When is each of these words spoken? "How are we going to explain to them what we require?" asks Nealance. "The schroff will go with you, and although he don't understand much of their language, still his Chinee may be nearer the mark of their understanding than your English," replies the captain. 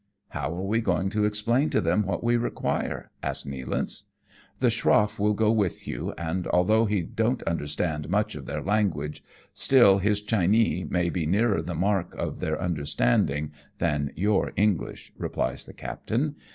"How 0.29 0.51
are 0.55 0.63
we 0.65 0.81
going 0.81 1.09
to 1.11 1.25
explain 1.25 1.69
to 1.69 1.79
them 1.79 2.01
what 2.07 2.23
we 2.23 2.35
require?" 2.35 3.11
asks 3.21 3.47
Nealance. 3.47 4.05
"The 4.57 4.71
schroff 4.71 5.19
will 5.19 5.35
go 5.35 5.51
with 5.51 5.87
you, 5.87 6.11
and 6.17 6.47
although 6.47 6.85
he 6.87 7.01
don't 7.03 7.43
understand 7.43 8.09
much 8.09 8.33
of 8.33 8.47
their 8.47 8.63
language, 8.63 9.23
still 9.53 9.99
his 9.99 10.19
Chinee 10.19 10.85
may 10.89 11.11
be 11.11 11.27
nearer 11.27 11.61
the 11.61 11.75
mark 11.75 12.15
of 12.15 12.39
their 12.39 12.59
understanding 12.59 13.51
than 13.77 14.11
your 14.15 14.53
English," 14.55 15.13
replies 15.19 15.65
the 15.67 15.73
captain. 15.73 16.33